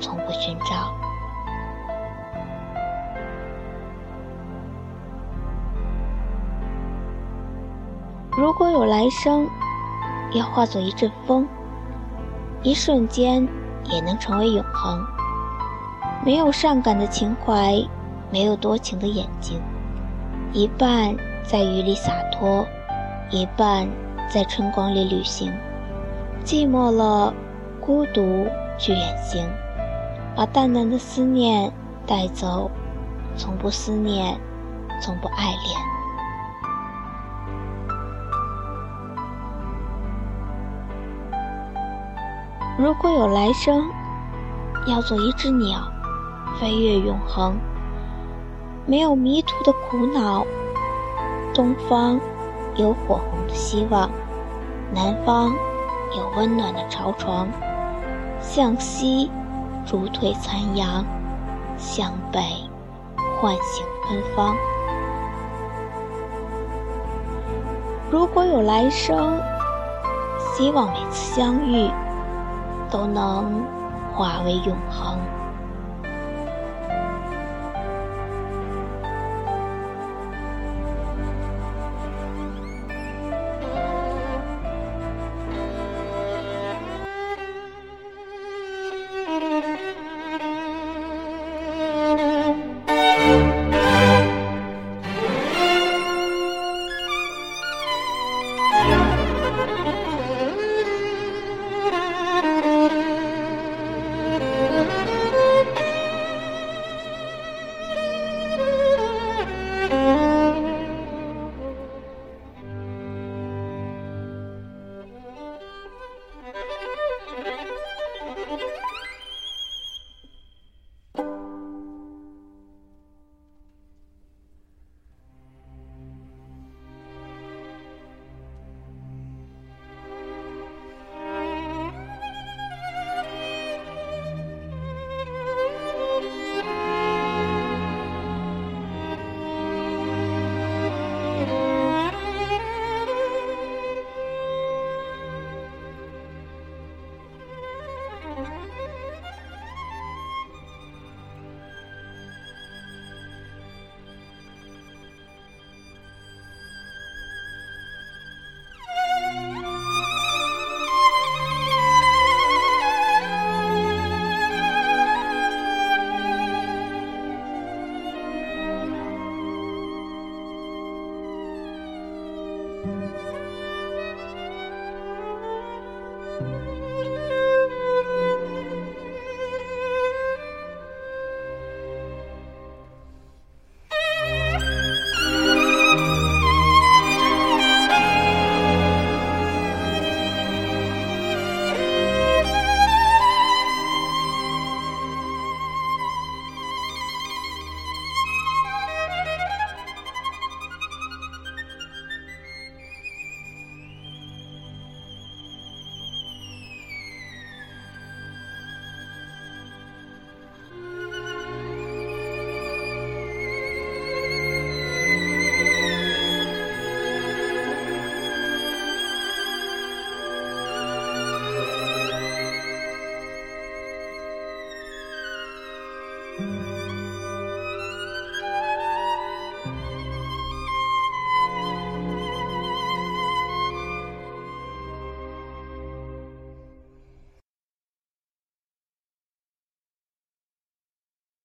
[0.00, 0.94] 从不寻找。
[8.36, 9.46] 如果有来生，
[10.32, 11.46] 要化作一阵风，
[12.62, 13.46] 一瞬间
[13.84, 15.00] 也能成为永恒。
[16.24, 17.74] 没有善感的情怀，
[18.32, 19.60] 没有多情的眼睛，
[20.52, 22.66] 一半在雨里洒脱，
[23.30, 23.88] 一半
[24.28, 25.52] 在春光里旅行。
[26.44, 27.32] 寂寞了，
[27.80, 29.46] 孤独去远行，
[30.36, 31.72] 把淡淡的思念
[32.06, 32.70] 带走，
[33.36, 34.36] 从不思念，
[35.00, 35.80] 从不爱恋。
[42.76, 43.88] 如果有来生，
[44.88, 45.80] 要做一只鸟，
[46.60, 47.56] 飞越永恒。
[48.86, 50.44] 没有迷途的苦恼。
[51.54, 52.18] 东方
[52.74, 54.10] 有火红的希望，
[54.92, 55.52] 南方
[56.16, 57.48] 有温暖的巢床。
[58.40, 59.30] 向西
[59.84, 61.04] 逐退残阳，
[61.76, 62.40] 向北
[63.40, 64.56] 唤醒芬芳。
[68.10, 69.40] 如果有来生，
[70.56, 71.90] 希望每次相遇。
[72.90, 73.64] 都能
[74.14, 75.18] 化为永恒。